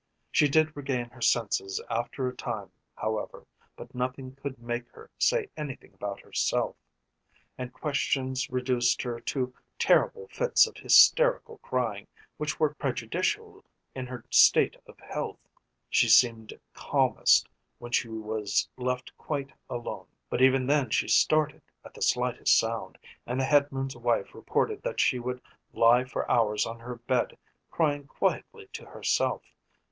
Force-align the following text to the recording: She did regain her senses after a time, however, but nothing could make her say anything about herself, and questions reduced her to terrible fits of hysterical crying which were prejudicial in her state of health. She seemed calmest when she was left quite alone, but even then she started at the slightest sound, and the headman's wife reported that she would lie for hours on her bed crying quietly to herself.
She 0.31 0.47
did 0.49 0.75
regain 0.75 1.11
her 1.11 1.21
senses 1.21 1.79
after 1.87 2.27
a 2.27 2.35
time, 2.35 2.71
however, 2.95 3.45
but 3.75 3.93
nothing 3.93 4.35
could 4.35 4.57
make 4.57 4.89
her 4.93 5.11
say 5.19 5.49
anything 5.55 5.93
about 5.93 6.21
herself, 6.21 6.75
and 7.55 7.71
questions 7.71 8.49
reduced 8.49 9.03
her 9.03 9.19
to 9.19 9.53
terrible 9.77 10.27
fits 10.29 10.65
of 10.65 10.75
hysterical 10.77 11.59
crying 11.59 12.07
which 12.37 12.59
were 12.59 12.73
prejudicial 12.73 13.63
in 13.93 14.07
her 14.07 14.25
state 14.31 14.75
of 14.87 14.99
health. 14.99 15.37
She 15.87 16.09
seemed 16.09 16.59
calmest 16.73 17.47
when 17.77 17.91
she 17.91 18.07
was 18.09 18.67
left 18.77 19.15
quite 19.19 19.51
alone, 19.69 20.07
but 20.31 20.41
even 20.41 20.65
then 20.65 20.89
she 20.89 21.07
started 21.07 21.61
at 21.85 21.93
the 21.93 22.01
slightest 22.01 22.57
sound, 22.57 22.97
and 23.27 23.39
the 23.39 23.45
headman's 23.45 23.95
wife 23.95 24.33
reported 24.33 24.81
that 24.81 24.99
she 24.99 25.19
would 25.19 25.43
lie 25.73 26.05
for 26.05 26.27
hours 26.27 26.65
on 26.65 26.79
her 26.79 26.95
bed 26.95 27.37
crying 27.69 28.07
quietly 28.07 28.67
to 28.73 28.87
herself. 28.87 29.43